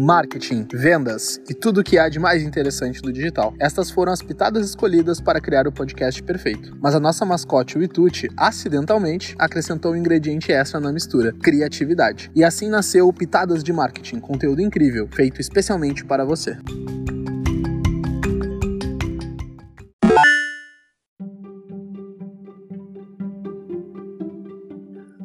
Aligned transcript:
marketing, 0.00 0.66
vendas 0.72 1.38
e 1.48 1.52
tudo 1.52 1.80
o 1.80 1.84
que 1.84 1.98
há 1.98 2.08
de 2.08 2.18
mais 2.18 2.42
interessante 2.42 3.02
do 3.02 3.12
digital. 3.12 3.52
Estas 3.60 3.90
foram 3.90 4.12
as 4.12 4.22
pitadas 4.22 4.66
escolhidas 4.66 5.20
para 5.20 5.40
criar 5.40 5.68
o 5.68 5.72
podcast 5.72 6.22
perfeito. 6.22 6.74
Mas 6.80 6.94
a 6.94 7.00
nossa 7.00 7.26
mascote, 7.26 7.76
o 7.76 7.82
Ituti, 7.82 8.28
acidentalmente 8.36 9.36
acrescentou 9.38 9.92
um 9.92 9.96
ingrediente 9.96 10.50
extra 10.50 10.80
na 10.80 10.90
mistura: 10.90 11.32
criatividade. 11.32 12.30
E 12.34 12.42
assim 12.42 12.70
nasceu 12.70 13.06
o 13.06 13.12
Pitadas 13.12 13.62
de 13.62 13.72
Marketing, 13.72 14.20
conteúdo 14.20 14.62
incrível, 14.62 15.06
feito 15.12 15.40
especialmente 15.40 16.04
para 16.04 16.24
você. 16.24 16.56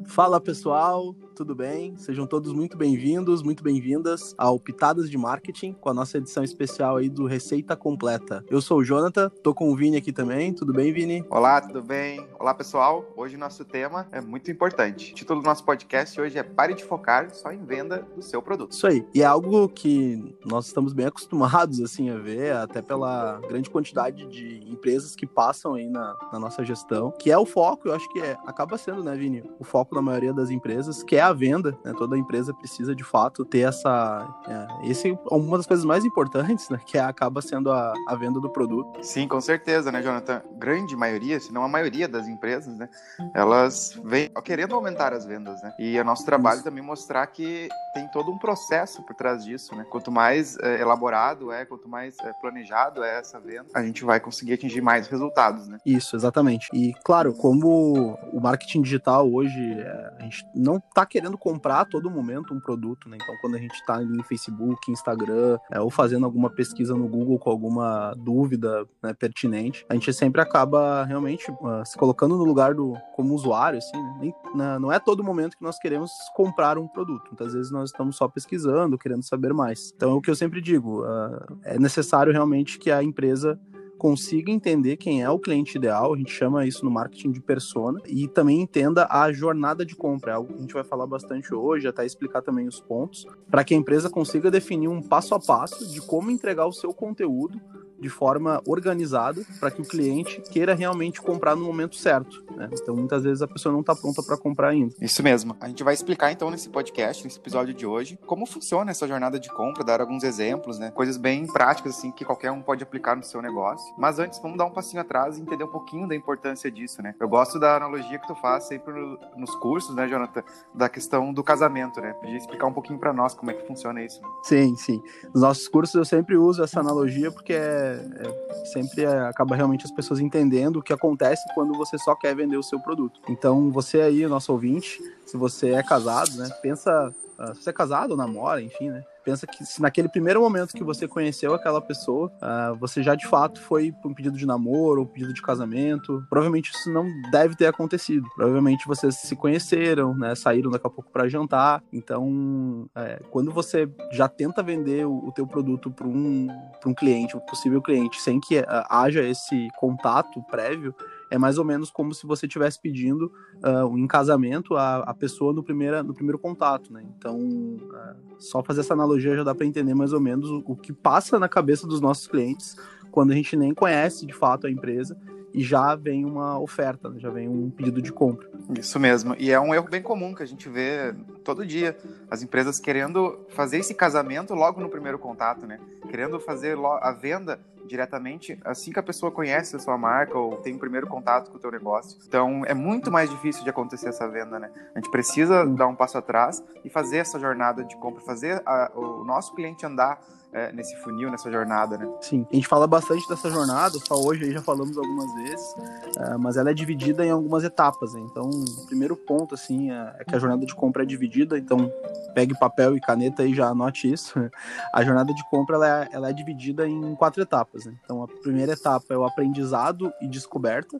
Fala 0.05 0.39
pessoal, 0.39 1.13
tudo 1.36 1.54
bem? 1.54 1.97
Sejam 1.97 2.25
todos 2.25 2.53
muito 2.53 2.77
bem-vindos, 2.77 3.44
muito 3.44 3.62
bem-vindas 3.62 4.34
ao 4.38 4.57
Pitadas 4.57 5.09
de 5.09 5.17
Marketing, 5.17 5.73
com 5.73 5.89
a 5.89 5.94
nossa 5.94 6.17
edição 6.17 6.45
especial 6.45 6.95
aí 6.95 7.09
do 7.09 7.25
Receita 7.25 7.75
Completa. 7.75 8.44
Eu 8.49 8.61
sou 8.61 8.77
o 8.77 8.84
Jonathan, 8.85 9.30
tô 9.44 9.53
com 9.53 9.70
o 9.70 9.75
Vini 9.75 9.98
aqui 9.98 10.13
também. 10.13 10.53
Tudo 10.53 10.71
bem, 10.71 10.94
Vini? 10.94 11.25
Olá, 11.30 11.59
tudo 11.59 11.84
bem? 11.84 12.25
Olá, 12.39 12.53
pessoal. 12.53 13.05
Hoje 13.17 13.35
nosso 13.35 13.66
tema 13.66 14.08
é 14.13 14.21
muito 14.21 14.49
importante. 14.49 15.11
O 15.11 15.16
título 15.16 15.41
do 15.41 15.45
nosso 15.45 15.66
podcast 15.66 16.20
hoje 16.21 16.38
é 16.38 16.44
Pare 16.44 16.73
de 16.73 16.85
focar 16.85 17.30
só 17.36 17.52
em 17.52 17.66
venda 17.66 18.08
do 18.16 18.22
seu 18.22 18.41
produto. 18.41 18.72
Isso 18.72 18.88
aí. 18.88 19.05
E 19.13 19.22
é 19.22 19.25
algo 19.25 19.67
que 19.67 20.38
nós 20.45 20.67
estamos 20.67 20.94
bem 20.94 21.08
acostumados 21.08 21.81
assim 21.81 22.09
a 22.11 22.17
ver, 22.17 22.53
até 22.53 22.81
pela 22.81 23.41
grande 23.49 23.70
quantidade 23.70 24.25
de 24.27 24.63
empresas 24.72 25.17
que 25.17 25.27
passam 25.27 25.73
aí 25.73 25.89
na, 25.89 26.16
na 26.31 26.39
nossa 26.39 26.63
gestão, 26.63 27.11
que 27.11 27.30
é 27.30 27.38
o 27.38 27.45
foco, 27.45 27.89
eu 27.89 27.94
acho 27.94 28.08
que 28.13 28.22
é, 28.22 28.38
acaba 28.45 28.77
sendo, 28.77 29.03
né, 29.03 29.13
Vini? 29.17 29.44
O 29.59 29.66
foco 29.66 29.94
da 29.94 30.02
maioria 30.02 30.33
das 30.33 30.49
empresas, 30.49 31.03
que 31.03 31.17
é 31.17 31.24
a 31.25 31.34
venda, 31.34 31.77
né? 31.84 31.93
Toda 31.97 32.17
empresa 32.17 32.53
precisa 32.53 32.95
de 32.95 33.03
fato 33.03 33.45
ter 33.45 33.59
essa. 33.59 34.27
É, 34.47 34.89
esse 34.89 35.11
é 35.11 35.33
uma 35.33 35.58
das 35.58 35.67
coisas 35.67 35.86
mais 35.86 36.05
importantes, 36.05 36.69
né? 36.69 36.80
Que 36.86 36.97
é, 36.97 37.02
acaba 37.02 37.41
sendo 37.41 37.72
a, 37.72 37.94
a 38.08 38.16
venda 38.16 38.39
do 38.39 38.50
produto. 38.50 39.03
Sim, 39.03 39.27
com 39.27 39.41
certeza, 39.41 39.91
né, 39.91 40.02
Jonathan? 40.02 40.41
Grande 40.58 40.95
maioria, 40.95 41.39
se 41.39 41.53
não 41.53 41.63
a 41.63 41.67
maioria 41.67 42.08
das 42.08 42.27
empresas, 42.27 42.77
né? 42.77 42.89
Elas 43.33 44.00
vêm 44.03 44.30
querendo 44.44 44.75
aumentar 44.75 45.13
as 45.13 45.25
vendas, 45.25 45.61
né? 45.61 45.73
E 45.80 45.97
é 45.97 46.03
nosso 46.03 46.25
trabalho 46.25 46.55
Isso. 46.58 46.63
também 46.63 46.83
mostrar 46.83 47.25
que 47.28 47.67
tem 47.94 48.07
todo 48.09 48.31
um 48.31 48.38
processo 48.38 49.03
por 49.03 49.16
trás 49.16 49.44
disso, 49.44 49.75
né? 49.75 49.85
Quanto 49.89 50.11
mais 50.11 50.57
é, 50.59 50.81
elaborado 50.81 51.52
é, 51.52 51.66
quanto 51.66 51.88
mais 51.88 52.17
é, 52.19 52.33
planejado 52.33 53.03
é 53.03 53.19
essa 53.19 53.39
venda, 53.39 53.66
a 53.73 53.83
gente 53.83 54.03
vai 54.03 54.19
conseguir 54.19 54.53
atingir 54.53 54.81
mais 54.81 55.07
resultados, 55.07 55.67
né? 55.67 55.78
Isso, 55.85 56.16
exatamente. 56.16 56.69
E 56.73 56.94
claro, 57.03 57.33
como 57.33 58.17
o 58.33 58.39
marketing 58.39 58.81
digital 58.81 59.31
hoje, 59.31 59.59
é, 59.80 60.13
a 60.19 60.23
gente 60.23 60.45
não 60.53 60.78
está 60.78 61.05
querendo 61.16 61.38
comprar 61.38 61.80
a 61.80 61.85
todo 61.85 62.11
momento 62.11 62.53
um 62.53 62.59
produto, 62.59 63.08
né? 63.08 63.16
Então, 63.21 63.33
quando 63.39 63.55
a 63.55 63.58
gente 63.58 63.73
está 63.75 64.03
em 64.03 64.21
Facebook, 64.23 64.91
Instagram, 64.91 65.57
é, 65.72 65.80
ou 65.80 65.89
fazendo 65.89 66.25
alguma 66.25 66.49
pesquisa 66.49 66.94
no 66.94 67.07
Google 67.07 67.39
com 67.39 67.49
alguma 67.49 68.13
dúvida 68.17 68.85
né, 69.02 69.13
pertinente, 69.13 69.85
a 69.88 69.94
gente 69.94 70.11
sempre 70.11 70.41
acaba 70.41 71.05
realmente 71.05 71.49
uh, 71.49 71.85
se 71.85 71.97
colocando 71.97 72.35
no 72.35 72.44
lugar 72.44 72.73
do 72.73 72.97
como 73.16 73.33
usuário, 73.33 73.77
assim, 73.77 73.95
né? 73.95 74.17
Nem, 74.19 74.35
na, 74.53 74.77
não 74.77 74.91
é 74.91 74.99
todo 74.99 75.23
momento 75.23 75.55
que 75.55 75.63
nós 75.63 75.80
queremos 75.80 76.11
comprar 76.35 76.77
um 76.77 76.85
produto. 76.85 77.27
Muitas 77.27 77.53
vezes 77.53 77.72
nós 77.72 77.91
estamos 77.91 78.17
só 78.17 78.27
pesquisando, 78.27 78.97
querendo 78.97 79.23
saber 79.23 79.53
mais. 79.53 79.94
Então, 79.95 80.11
é 80.11 80.13
o 80.16 80.19
que 80.19 80.29
eu 80.29 80.35
sempre 80.35 80.59
digo, 80.59 81.02
uh, 81.05 81.59
é 81.63 81.79
necessário 81.79 82.33
realmente 82.33 82.77
que 82.77 82.91
a 82.91 83.02
empresa 83.02 83.57
consiga 83.97 84.51
entender 84.51 84.97
quem 84.97 85.23
é 85.23 85.29
o 85.29 85.39
cliente 85.39 85.77
ideal, 85.77 86.13
a 86.13 86.17
gente 86.17 86.31
chama 86.31 86.65
isso 86.65 86.83
no 86.83 86.91
marketing 86.91 87.31
de 87.31 87.41
persona, 87.41 87.99
e 88.05 88.27
também 88.27 88.61
entenda 88.61 89.07
a 89.09 89.31
jornada 89.31 89.85
de 89.85 89.95
compra, 89.95 90.31
é 90.31 90.35
algo 90.35 90.53
que 90.53 90.59
a 90.59 90.61
gente 90.61 90.73
vai 90.73 90.83
falar 90.83 91.07
bastante 91.07 91.53
hoje, 91.53 91.88
até 91.88 92.05
explicar 92.05 92.41
também 92.41 92.67
os 92.67 92.79
pontos, 92.79 93.25
para 93.49 93.63
que 93.63 93.73
a 93.73 93.77
empresa 93.77 94.09
consiga 94.09 94.51
definir 94.51 94.88
um 94.88 95.01
passo 95.01 95.33
a 95.33 95.39
passo 95.39 95.91
de 95.91 96.01
como 96.01 96.31
entregar 96.31 96.66
o 96.66 96.73
seu 96.73 96.93
conteúdo 96.93 97.59
de 98.06 98.09
forma 98.09 98.62
organizada 98.68 99.41
para 99.59 99.72
que 99.72 99.81
o 99.81 99.84
cliente 99.84 100.40
queira 100.52 100.75
realmente 100.75 101.19
comprar 101.19 101.56
no 101.56 101.66
momento 101.66 101.96
certo. 101.96 102.44
Né? 102.56 102.69
Então, 102.72 102.96
muitas 102.96 103.24
vezes 103.24 103.41
a 103.41 103.47
pessoa 103.47 103.74
não 103.74 103.79
está 103.79 103.96
pronta 103.96 104.22
para 104.22 104.38
comprar 104.38 104.69
ainda. 104.69 104.94
Isso 105.02 105.24
mesmo. 105.24 105.57
A 105.59 105.68
gente 105.68 105.84
vai 105.84 105.96
explicar 105.96 106.31
então 106.31 106.52
nesse 106.52 106.69
podcast, 106.69 107.24
nesse 107.24 107.40
episódio 107.40 107.74
de 107.74 107.84
hoje, 107.84 108.19
como 108.28 108.46
funciona 108.46 108.91
essa 108.91 109.07
jornada 109.07 109.40
de 109.40 109.50
compra, 109.50 109.84
dar 109.84 110.02
alguns 110.02 110.24
exemplos, 110.24 110.78
né? 110.78 110.91
Coisas 110.91 111.18
bem 111.18 111.47
práticas 111.47 111.97
assim 111.97 112.12
que 112.12 112.24
qualquer 112.24 112.52
um 112.52 112.62
pode 112.62 112.84
aplicar 112.84 113.16
no 113.16 113.24
seu 113.24 113.41
negócio. 113.41 113.91
Mas 113.97 114.19
antes, 114.19 114.38
vamos 114.40 114.59
dar 114.59 114.66
um 114.66 114.72
passinho 114.72 115.02
atrás 115.02 115.40
e 115.40 115.41
entender 115.41 115.63
um 115.63 115.72
pouquinho 115.72 116.08
da 116.08 116.16
importância 116.16 116.69
disso, 116.69 117.02
né? 117.02 117.16
Eu 117.19 117.28
gosto 117.28 117.59
da 117.59 117.75
analogia 117.75 118.19
que 118.19 118.28
tu 118.28 118.35
faz 118.35 118.66
sempre 118.66 118.94
nos 119.35 119.56
cursos, 119.56 119.96
né, 119.96 120.08
Jonathan, 120.08 120.44
da 120.75 120.88
questão 120.88 121.34
do 121.34 121.44
casamento, 121.44 122.00
né? 122.00 122.13
Podia 122.13 122.38
explicar 122.38 122.68
um 122.68 122.74
pouquinho 122.74 123.00
para 123.00 123.12
nós 123.12 123.34
como 123.34 123.50
é 123.50 123.56
que 123.56 123.66
funciona 123.66 124.03
isso. 124.03 124.22
Né? 124.22 124.28
Sim, 124.44 124.75
sim. 124.78 125.02
Nos 125.34 125.41
nossos 125.41 125.68
cursos 125.68 125.96
eu 125.96 126.06
sempre 126.06 126.38
uso 126.38 126.63
essa 126.63 126.79
analogia 126.79 127.31
porque 127.31 127.53
é 127.53 127.94
é, 127.95 128.66
sempre 128.66 129.03
é, 129.03 129.19
acaba 129.22 129.56
realmente 129.56 129.85
as 129.85 129.91
pessoas 129.91 130.19
entendendo 130.19 130.78
o 130.78 130.83
que 130.83 130.94
acontece 130.94 131.44
quando 131.53 131.73
você 131.73 131.97
só 131.97 132.16
quer 132.16 132.35
vender 132.35 132.57
o 132.57 132.63
seu 132.63 132.79
produto. 132.79 133.19
Então, 133.29 133.72
você 133.72 134.01
aí, 134.01 134.25
nosso 134.28 134.51
ouvinte, 134.51 135.00
se 135.25 135.38
você 135.38 135.72
é 135.72 135.83
casado, 135.83 136.31
né, 136.38 136.50
pensa, 136.61 137.13
uh, 137.39 137.55
se 137.55 137.63
você 137.63 137.69
é 137.69 137.73
casado 137.73 138.11
ou 138.11 138.17
namora, 138.17 138.61
enfim, 138.61 138.89
né, 138.89 139.03
pensa 139.25 139.47
que 139.47 139.66
se 139.66 139.81
naquele 139.81 140.08
primeiro 140.08 140.40
momento 140.40 140.75
que 140.75 140.84
você 140.84 141.08
conheceu 141.08 141.53
aquela 141.56 141.81
pessoa, 141.81 142.31
uh, 142.36 142.75
você 142.78 143.02
já 143.02 143.16
de 143.16 143.28
fato 143.28 143.59
foi 143.59 143.91
para 143.91 144.09
um 144.09 144.13
pedido 144.13 144.38
de 144.38 144.46
namoro 144.46 145.02
ou 145.02 145.08
pedido 145.08 145.34
de 145.34 145.41
casamento, 145.41 146.24
provavelmente 146.30 146.72
isso 146.72 146.91
não 146.91 147.09
deve 147.31 147.56
ter 147.56 147.66
acontecido. 147.66 148.28
Provavelmente 148.35 148.88
vocês 148.88 149.16
se 149.16 149.35
conheceram, 149.35 150.16
né? 150.16 150.35
Saíram 150.35 150.69
daqui 150.69 150.85
a 150.85 150.90
pouco 150.90 151.12
para 151.12 151.28
jantar. 151.28 151.84
Então, 151.91 152.88
é, 152.96 153.22
quando 153.31 153.52
você 153.52 153.90
já 154.12 154.28
tenta 154.28 154.62
vender 154.62 155.06
o, 155.08 155.28
o 155.28 155.31
teu 155.31 155.47
produto 155.47 155.90
para 155.90 156.08
um, 156.08 156.47
um 156.85 156.94
cliente, 156.94 157.35
um 157.35 157.40
possível 157.40 157.81
cliente, 157.81 158.22
sem 158.22 158.40
que 158.40 158.59
uh, 158.59 158.66
haja 158.90 159.24
esse 159.24 159.68
contato 159.80 160.41
prévio, 160.44 160.94
é 161.30 161.38
mais 161.38 161.58
ou 161.58 161.66
menos 161.66 161.90
como 161.90 162.13
se 162.13 162.25
você 162.25 162.46
estivesse 162.46 162.80
pedindo 162.80 163.31
uh, 163.63 163.97
em 163.97 164.08
casamento 164.08 164.75
a, 164.75 165.13
pessoa 165.13 165.53
no, 165.53 165.63
primeira, 165.63 166.03
no 166.03 166.13
primeiro 166.13 166.38
contato, 166.38 166.91
né? 166.91 167.03
Então, 167.18 167.38
uh, 167.40 168.16
só 168.38 168.63
fazer 168.63 168.81
essa 168.81 168.94
analogia 168.94 169.35
já 169.35 169.44
dá 169.44 169.56
para 169.56 169.66
entender 169.66 169.94
mais 169.94 170.14
ou 170.14 170.19
menos 170.19 170.50
o, 170.50 170.64
o, 170.66 170.75
que 170.75 170.94
passa 170.94 171.40
na 171.40 171.50
cabeça 171.50 171.88
dos 171.88 172.02
nossos 172.02 172.28
clientes 172.28 172.75
quando 173.12 173.31
a 173.31 173.35
gente 173.35 173.56
nem 173.56 173.74
conhece 173.74 174.25
de 174.25 174.34
fato 174.34 174.68
a 174.68 174.72
empresa 174.72 175.18
e 175.53 175.64
já 175.64 175.96
vem 175.96 176.25
uma 176.25 176.59
oferta, 176.59 177.09
né? 177.09 177.18
já 177.18 177.30
vem 177.30 177.47
um 177.47 177.69
pedido 177.69 178.02
de 178.02 178.12
compra. 178.12 178.46
Isso 178.78 179.00
mesmo. 179.00 179.34
E 179.40 179.52
é 179.52 179.59
um 179.59 179.74
erro 179.74 179.88
bem 179.90 180.02
comum 180.02 180.35
que 180.35 180.44
a 180.44 180.46
gente 180.46 180.68
vê 180.68 181.16
todo 181.46 181.66
dia. 181.66 181.97
As 182.30 182.44
empresas 182.44 182.78
querendo 182.78 183.40
fazer 183.47 183.78
esse 183.78 183.94
casamento 183.94 184.53
logo 184.53 184.81
no 184.81 184.90
primeiro 184.90 185.18
contato, 185.18 185.66
né? 185.66 185.80
Querendo 186.09 186.41
fazer 186.41 186.78
a 187.02 187.12
venda 187.14 187.58
diretamente 187.85 188.59
assim 188.63 188.91
que 188.91 189.00
a 189.00 189.03
pessoa 189.03 189.31
conhece 189.31 189.75
a 189.75 189.79
sua 189.79 189.97
marca 189.97 190.38
ou 190.38 190.57
tem 190.57 190.75
o 190.75 190.79
primeiro 190.79 191.07
contato 191.07 191.51
com 191.51 191.57
o 191.57 191.59
teu 191.59 191.72
negócio. 191.72 192.18
Então 192.28 192.63
é 192.66 192.73
muito 192.73 193.12
mais 193.12 193.29
difícil 193.29 193.63
de 193.63 193.69
acontecer 193.69 194.09
essa 194.09 194.28
venda, 194.28 194.59
né? 194.59 194.72
A 194.94 195.00
gente 195.00 195.12
precisa 195.12 195.66
dar 195.66 195.88
um 195.88 195.96
passo 195.96 196.18
atrás 196.18 196.63
e 196.84 196.90
fazer 196.90 197.18
essa 197.18 197.40
jornada 197.40 197.84
de 197.84 197.96
compra, 197.97 198.22
fazer 198.22 198.62
a, 198.66 198.91
o 198.96 199.23
nosso 199.23 199.53
cliente 199.56 199.85
andar 199.85 200.19
é, 200.55 200.71
nesse 200.71 200.95
funil, 200.95 201.29
nessa 201.29 201.51
jornada, 201.51 201.97
né? 201.97 202.07
Sim, 202.21 202.47
a 202.49 202.55
gente 202.55 202.67
fala 202.67 202.88
bastante 202.88 203.27
dessa 203.27 203.49
jornada, 203.49 203.99
só 204.07 204.16
hoje 204.16 204.45
aí 204.45 204.51
já 204.53 204.61
falamos 204.61 204.97
algumas 204.97 205.33
vezes, 205.35 205.75
é, 206.17 206.38
mas 206.38 206.55
ela 206.55 206.71
é 206.71 206.73
dividida 206.73 207.25
em 207.25 207.29
algumas 207.29 207.66
etapas, 207.66 208.13
né? 208.13 208.21
Então, 208.21 208.49
o 208.49 208.85
primeiro 208.85 209.17
ponto, 209.17 209.53
assim, 209.53 209.91
é, 209.91 210.16
é 210.19 210.23
que 210.23 210.33
a 210.33 210.39
jornada 210.39 210.66
de 210.66 210.73
compra 210.73 211.03
é 211.03 211.05
dividida, 211.05 211.57
então 211.57 211.91
pegue 212.33 212.57
papel 212.57 212.95
e 212.95 213.01
caneta 213.01 213.43
e 213.43 213.53
já 213.53 213.67
anote 213.67 214.11
isso. 214.11 214.33
A 214.93 215.03
jornada 215.03 215.33
de 215.33 215.49
compra, 215.49 215.75
ela 215.75 216.03
é, 216.03 216.09
ela 216.13 216.29
é 216.29 216.33
dividida 216.33 216.87
em 216.87 217.16
quatro 217.16 217.41
etapas, 217.41 217.85
né? 217.85 217.93
Então, 218.03 218.23
a 218.23 218.27
primeira 218.27 218.72
etapa 218.72 219.13
é 219.13 219.17
o 219.17 219.25
aprendizado 219.25 220.13
e 220.22 220.27
descoberta, 220.27 220.99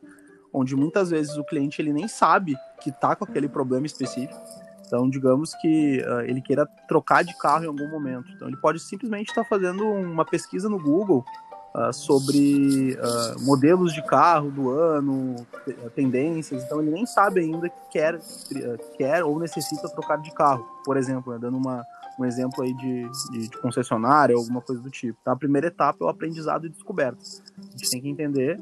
onde 0.52 0.76
muitas 0.76 1.10
vezes 1.10 1.38
o 1.38 1.44
cliente 1.46 1.82
ele 1.82 1.94
nem 1.94 2.08
sabe 2.10 2.58
que 2.82 2.90
está 2.90 3.16
com 3.16 3.24
aquele 3.24 3.48
problema 3.48 3.86
específico. 3.86 4.38
Então, 4.86 5.10
digamos 5.10 5.54
que 5.56 6.02
uh, 6.02 6.22
ele 6.22 6.42
queira 6.42 6.66
trocar 6.88 7.24
de 7.24 7.38
carro 7.38 7.64
em 7.64 7.68
algum 7.68 7.90
momento. 7.90 8.32
Então, 8.34 8.48
ele 8.48 8.58
pode 8.58 8.80
simplesmente 8.80 9.30
estar 9.30 9.44
tá 9.44 9.50
fazendo 9.50 9.84
uma 9.84 10.26
pesquisa 10.26 10.70
no 10.70 10.80
Google 10.80 11.24
uh, 11.76 11.92
sobre 11.92 12.94
uh, 12.94 13.46
modelos 13.46 13.94
de 13.94 14.06
carro 14.06 14.52
do 14.52 14.70
ano, 14.70 15.36
tendências. 15.96 16.64
Então, 16.64 16.82
ele 16.82 16.92
nem 16.92 17.06
sabe 17.06 17.42
ainda 17.42 17.70
que 17.70 17.90
quer, 17.92 18.20
quer 18.98 19.24
ou 19.24 19.40
necessita 19.40 19.90
trocar 19.90 20.18
de 20.18 20.34
carro, 20.34 20.66
por 20.84 20.98
exemplo, 20.98 21.34
né, 21.34 21.40
dando 21.40 21.58
uma, 21.58 21.84
um 22.20 22.26
exemplo 22.26 22.64
aí 22.64 22.74
de, 22.74 23.10
de, 23.32 23.48
de 23.50 23.58
concessionária 23.58 24.36
ou 24.36 24.42
alguma 24.42 24.62
coisa 24.62 24.82
do 24.82 24.90
tipo. 24.90 25.18
Então, 25.22 25.34
a 25.34 25.38
primeira 25.38 25.68
etapa 25.68 25.98
é 26.02 26.06
o 26.06 26.10
aprendizado 26.10 26.68
e 26.68 26.70
descoberta. 26.70 27.18
A 27.58 27.78
gente 27.78 27.90
tem 27.90 28.02
que 28.02 28.10
entender 28.10 28.62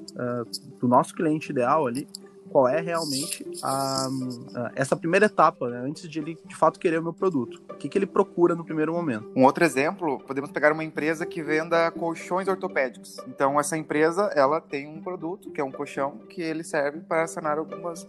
do 0.80 0.88
nosso 0.88 1.14
cliente 1.14 1.52
ideal 1.52 1.86
ali 1.86 2.08
qual 2.54 2.68
é 2.68 2.80
realmente 2.80 3.44
a, 3.64 4.08
a, 4.56 4.72
essa 4.76 4.96
primeira 4.96 5.26
etapa, 5.26 5.68
né, 5.70 5.80
antes 5.80 6.08
de 6.08 6.20
ele 6.20 6.38
de 6.46 6.56
fato 6.56 6.80
querer 6.80 7.00
o 7.00 7.04
meu 7.04 7.14
produto. 7.14 7.60
O 7.68 7.74
que, 7.74 7.90
que 7.90 7.98
ele 7.98 8.06
procura 8.06 8.54
no 8.54 8.64
primeiro 8.64 8.94
momento. 8.94 9.32
Um 9.36 9.44
outro 9.44 9.64
exemplo, 9.64 10.20
podemos 10.20 10.52
pegar 10.52 10.72
uma 10.72 10.84
empresa 10.84 11.26
que 11.26 11.42
venda 11.42 11.90
colchões 11.90 12.48
ortopédicos. 12.48 13.18
Então, 13.28 13.60
essa 13.60 13.76
empresa, 13.76 14.32
ela 14.36 14.62
tem 14.62 14.88
um 14.88 15.02
produto, 15.02 15.50
que 15.50 15.60
é 15.60 15.64
um 15.64 15.72
colchão, 15.72 16.20
que 16.30 16.44
ele 16.44 16.64
serve 16.64 17.00
para 17.00 17.26
sanar 17.26 17.58
algumas 17.58 18.08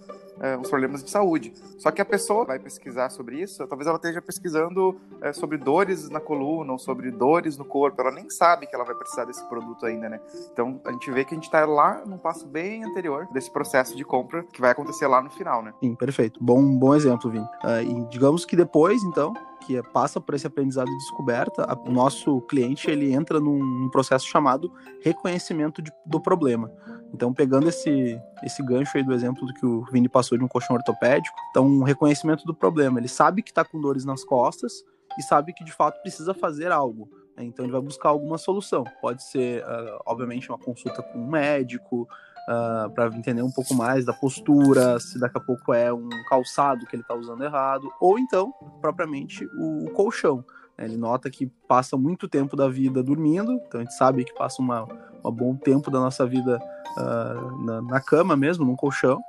os 0.60 0.68
problemas 0.68 1.02
de 1.02 1.10
saúde. 1.10 1.52
Só 1.78 1.90
que 1.90 2.00
a 2.00 2.04
pessoa 2.04 2.44
vai 2.44 2.58
pesquisar 2.58 3.10
sobre 3.10 3.40
isso, 3.40 3.66
talvez 3.66 3.86
ela 3.86 3.96
esteja 3.96 4.20
pesquisando 4.20 5.00
é, 5.20 5.32
sobre 5.32 5.56
dores 5.56 6.08
na 6.10 6.20
coluna 6.20 6.72
ou 6.72 6.78
sobre 6.78 7.10
dores 7.10 7.56
no 7.56 7.64
corpo, 7.64 8.00
ela 8.00 8.10
nem 8.10 8.28
sabe 8.28 8.66
que 8.66 8.74
ela 8.74 8.84
vai 8.84 8.94
precisar 8.94 9.24
desse 9.24 9.44
produto 9.48 9.86
ainda, 9.86 10.08
né? 10.08 10.20
Então 10.52 10.80
a 10.84 10.92
gente 10.92 11.10
vê 11.10 11.24
que 11.24 11.34
a 11.34 11.36
gente 11.36 11.44
está 11.44 11.64
lá 11.64 12.02
num 12.04 12.18
passo 12.18 12.46
bem 12.46 12.84
anterior 12.84 13.28
desse 13.32 13.50
processo 13.50 13.96
de 13.96 14.04
compra 14.04 14.33
que 14.42 14.60
vai 14.60 14.70
acontecer 14.70 15.06
lá 15.06 15.22
no 15.22 15.30
final, 15.30 15.62
né? 15.62 15.72
Sim, 15.80 15.94
perfeito. 15.94 16.42
Bom, 16.42 16.76
bom 16.76 16.94
exemplo, 16.94 17.30
Vini. 17.30 17.44
Uh, 17.44 18.08
digamos 18.08 18.44
que 18.44 18.56
depois, 18.56 19.02
então, 19.04 19.32
que 19.64 19.80
passa 19.92 20.20
por 20.20 20.34
esse 20.34 20.46
aprendizado 20.46 20.86
de 20.86 20.96
descoberta, 20.98 21.66
o 21.86 21.90
nosso 21.90 22.40
cliente 22.42 22.90
ele 22.90 23.12
entra 23.12 23.40
num, 23.40 23.58
num 23.58 23.88
processo 23.90 24.26
chamado 24.26 24.72
reconhecimento 25.02 25.80
de, 25.80 25.90
do 26.06 26.20
problema. 26.20 26.70
Então, 27.12 27.32
pegando 27.32 27.68
esse, 27.68 28.20
esse 28.42 28.62
gancho 28.62 28.96
aí 28.96 29.02
do 29.02 29.12
exemplo 29.12 29.46
do 29.46 29.54
que 29.54 29.64
o 29.64 29.84
Vini 29.90 30.08
passou 30.08 30.36
de 30.36 30.44
um 30.44 30.48
colchão 30.48 30.76
ortopédico, 30.76 31.36
então, 31.50 31.66
um 31.66 31.82
reconhecimento 31.82 32.44
do 32.44 32.54
problema. 32.54 32.98
Ele 32.98 33.08
sabe 33.08 33.42
que 33.42 33.50
está 33.50 33.64
com 33.64 33.80
dores 33.80 34.04
nas 34.04 34.24
costas 34.24 34.84
e 35.18 35.22
sabe 35.22 35.52
que 35.52 35.64
de 35.64 35.72
fato 35.72 36.00
precisa 36.02 36.34
fazer 36.34 36.72
algo. 36.72 37.08
Né? 37.36 37.44
Então, 37.44 37.64
ele 37.64 37.72
vai 37.72 37.80
buscar 37.80 38.08
alguma 38.08 38.36
solução. 38.36 38.84
Pode 39.00 39.22
ser, 39.22 39.62
uh, 39.62 40.00
obviamente, 40.04 40.48
uma 40.48 40.58
consulta 40.58 41.02
com 41.02 41.20
um 41.20 41.28
médico, 41.28 42.08
uh, 42.48 42.90
para 42.90 43.06
entender 43.16 43.42
um 43.42 43.50
pouco 43.50 43.74
mais 43.74 44.04
da 44.04 44.12
postura, 44.12 44.98
se 45.00 45.18
daqui 45.18 45.38
a 45.38 45.40
pouco 45.40 45.72
é 45.72 45.92
um 45.92 46.08
calçado 46.28 46.86
que 46.86 46.96
ele 46.96 47.02
está 47.02 47.14
usando 47.14 47.44
errado, 47.44 47.90
ou 48.00 48.18
então, 48.18 48.52
propriamente, 48.80 49.46
o, 49.58 49.86
o 49.86 49.90
colchão. 49.92 50.44
Né? 50.78 50.84
Ele 50.86 50.96
nota 50.96 51.30
que 51.30 51.46
passa 51.68 51.96
muito 51.96 52.28
tempo 52.28 52.56
da 52.56 52.68
vida 52.68 53.02
dormindo, 53.02 53.52
então 53.52 53.80
a 53.80 53.84
gente 53.84 53.94
sabe 53.94 54.24
que 54.24 54.34
passa 54.34 54.62
um 54.62 55.30
bom 55.30 55.56
tempo 55.56 55.90
da 55.90 56.00
nossa 56.00 56.26
vida 56.26 56.60
uh, 56.98 57.64
na, 57.64 57.82
na 57.82 58.00
cama 58.00 58.36
mesmo, 58.36 58.64
num 58.64 58.76
colchão, 58.76 59.20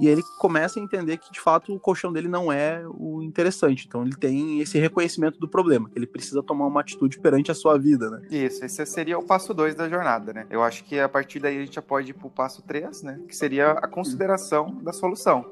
e 0.00 0.08
ele 0.08 0.22
começa 0.38 0.80
a 0.80 0.82
entender 0.82 1.18
que 1.18 1.30
de 1.30 1.38
fato 1.38 1.74
o 1.74 1.78
colchão 1.78 2.10
dele 2.10 2.26
não 2.26 2.50
é 2.50 2.82
o 2.88 3.22
interessante. 3.22 3.86
Então 3.86 4.02
ele 4.02 4.16
tem 4.16 4.60
esse 4.60 4.78
reconhecimento 4.78 5.38
do 5.38 5.46
problema, 5.46 5.90
que 5.90 5.98
ele 5.98 6.06
precisa 6.06 6.42
tomar 6.42 6.66
uma 6.66 6.80
atitude 6.80 7.20
perante 7.20 7.50
a 7.50 7.54
sua 7.54 7.78
vida, 7.78 8.08
né? 8.08 8.22
Isso, 8.30 8.64
esse 8.64 8.86
seria 8.86 9.18
o 9.18 9.22
passo 9.22 9.52
2 9.52 9.74
da 9.74 9.88
jornada, 9.88 10.32
né? 10.32 10.46
Eu 10.48 10.62
acho 10.62 10.84
que 10.84 10.98
a 10.98 11.08
partir 11.08 11.38
daí 11.38 11.58
a 11.58 11.60
gente 11.60 11.74
já 11.74 11.82
pode 11.82 12.10
ir 12.10 12.14
pro 12.14 12.30
passo 12.30 12.62
3, 12.62 13.02
né? 13.02 13.20
Que 13.28 13.36
seria 13.36 13.72
a 13.72 13.86
consideração 13.86 14.74
da 14.82 14.92
solução. 14.92 15.44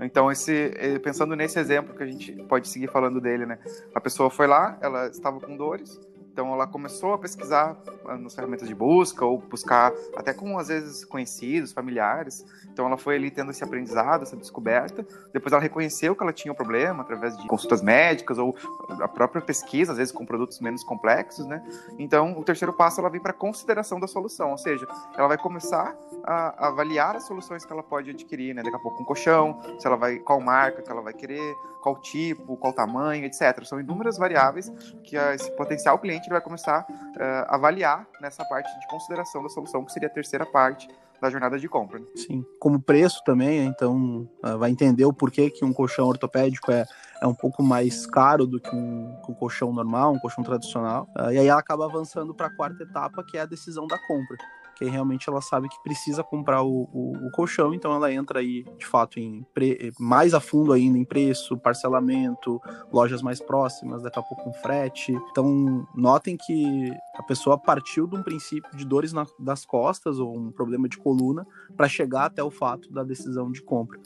Então, 0.00 0.30
esse, 0.30 0.72
eh, 0.76 0.98
pensando 1.00 1.34
nesse 1.34 1.58
exemplo 1.58 1.94
que 1.94 2.02
a 2.02 2.06
gente 2.06 2.32
pode 2.44 2.68
seguir 2.68 2.88
falando 2.88 3.20
dele, 3.20 3.44
né? 3.46 3.58
A 3.92 4.00
pessoa 4.00 4.30
foi 4.30 4.46
lá, 4.46 4.78
ela 4.80 5.08
estava 5.08 5.40
com 5.40 5.56
dores, 5.56 6.00
então 6.38 6.54
ela 6.54 6.68
começou 6.68 7.14
a 7.14 7.18
pesquisar 7.18 7.76
ah, 8.06 8.16
nas 8.16 8.32
ferramentas 8.32 8.68
de 8.68 8.74
busca 8.74 9.24
ou 9.24 9.38
buscar 9.38 9.92
até 10.14 10.32
com 10.32 10.56
às 10.56 10.68
vezes 10.68 11.04
conhecidos, 11.04 11.72
familiares. 11.72 12.46
Então 12.72 12.86
ela 12.86 12.96
foi 12.96 13.16
ali 13.16 13.28
tendo 13.28 13.50
esse 13.50 13.64
aprendizado, 13.64 14.22
essa 14.22 14.36
descoberta. 14.36 15.04
Depois 15.32 15.52
ela 15.52 15.60
reconheceu 15.60 16.14
que 16.14 16.22
ela 16.22 16.32
tinha 16.32 16.52
um 16.52 16.54
problema 16.54 17.02
através 17.02 17.36
de 17.36 17.48
consultas 17.48 17.82
médicas 17.82 18.38
ou 18.38 18.54
a 18.88 19.08
própria 19.08 19.42
pesquisa, 19.42 19.90
às 19.90 19.98
vezes 19.98 20.12
com 20.12 20.24
produtos 20.24 20.60
menos 20.60 20.84
complexos, 20.84 21.44
né? 21.44 21.60
Então 21.98 22.38
o 22.38 22.44
terceiro 22.44 22.72
passo 22.72 23.00
ela 23.00 23.10
vem 23.10 23.20
para 23.20 23.32
consideração 23.32 23.98
da 23.98 24.06
solução, 24.06 24.52
ou 24.52 24.58
seja, 24.58 24.86
ela 25.16 25.26
vai 25.26 25.38
começar 25.38 25.96
a 26.22 26.68
avaliar 26.68 27.16
as 27.16 27.24
soluções 27.24 27.64
que 27.64 27.72
ela 27.72 27.82
pode 27.82 28.10
adquirir, 28.10 28.54
né? 28.54 28.62
Daqui 28.62 28.76
a 28.76 28.78
pouco 28.78 29.02
um 29.02 29.04
colchão, 29.04 29.60
se 29.76 29.84
ela 29.88 29.96
vai 29.96 30.20
qual 30.20 30.40
marca 30.40 30.82
que 30.82 30.90
ela 30.90 31.02
vai 31.02 31.14
querer, 31.14 31.56
qual 31.80 31.96
tipo, 31.96 32.56
qual 32.56 32.72
tamanho, 32.72 33.24
etc. 33.24 33.64
São 33.64 33.80
inúmeras 33.80 34.18
variáveis 34.18 34.70
que 35.02 35.16
esse 35.16 35.50
potencial 35.52 35.98
cliente 35.98 36.27
vai 36.32 36.40
começar 36.40 36.86
a 37.18 37.54
avaliar 37.54 38.06
nessa 38.20 38.44
parte 38.44 38.68
de 38.78 38.86
consideração 38.88 39.42
da 39.42 39.48
solução, 39.48 39.84
que 39.84 39.92
seria 39.92 40.08
a 40.08 40.12
terceira 40.12 40.46
parte 40.46 40.88
da 41.20 41.30
jornada 41.30 41.58
de 41.58 41.68
compra. 41.68 41.98
Né? 41.98 42.06
Sim, 42.14 42.44
como 42.60 42.80
preço 42.80 43.22
também, 43.24 43.66
então 43.66 44.28
uh, 44.44 44.58
vai 44.58 44.70
entender 44.70 45.04
o 45.04 45.12
porquê 45.12 45.50
que 45.50 45.64
um 45.64 45.72
colchão 45.72 46.06
ortopédico 46.06 46.70
é, 46.70 46.84
é 47.20 47.26
um 47.26 47.34
pouco 47.34 47.62
mais 47.62 48.06
caro 48.06 48.46
do 48.46 48.60
que 48.60 48.74
um, 48.74 49.16
um 49.28 49.34
colchão 49.34 49.72
normal, 49.72 50.12
um 50.12 50.18
colchão 50.18 50.44
tradicional. 50.44 51.08
Uh, 51.18 51.32
e 51.32 51.38
aí 51.38 51.48
ela 51.48 51.60
acaba 51.60 51.86
avançando 51.86 52.34
para 52.34 52.46
a 52.46 52.54
quarta 52.54 52.82
etapa, 52.82 53.24
que 53.24 53.36
é 53.36 53.40
a 53.40 53.46
decisão 53.46 53.86
da 53.86 53.98
compra 54.06 54.36
que 54.78 54.84
realmente 54.84 55.28
ela 55.28 55.40
sabe 55.40 55.68
que 55.68 55.82
precisa 55.82 56.22
comprar 56.22 56.62
o, 56.62 56.88
o, 56.92 57.26
o 57.26 57.30
colchão, 57.32 57.74
então 57.74 57.92
ela 57.92 58.12
entra 58.12 58.38
aí 58.38 58.64
de 58.78 58.86
fato 58.86 59.18
em 59.18 59.44
pre, 59.52 59.92
mais 59.98 60.34
a 60.34 60.40
fundo 60.40 60.72
ainda 60.72 60.96
em 60.96 61.04
preço, 61.04 61.58
parcelamento, 61.58 62.60
lojas 62.92 63.20
mais 63.20 63.40
próximas, 63.40 64.02
daqui 64.02 64.18
a 64.18 64.22
pouco 64.22 64.48
um 64.48 64.52
frete. 64.52 65.12
Então 65.30 65.86
notem 65.94 66.36
que 66.36 66.92
a 67.16 67.22
pessoa 67.24 67.58
partiu 67.58 68.06
de 68.06 68.16
um 68.16 68.22
princípio 68.22 68.70
de 68.76 68.84
dores 68.84 69.12
na, 69.12 69.26
das 69.38 69.66
costas 69.66 70.20
ou 70.20 70.36
um 70.36 70.52
problema 70.52 70.88
de 70.88 70.96
coluna 70.96 71.44
para 71.76 71.88
chegar 71.88 72.26
até 72.26 72.42
o 72.42 72.50
fato 72.50 72.92
da 72.92 73.02
decisão 73.02 73.50
de 73.50 73.62
compra. 73.62 73.98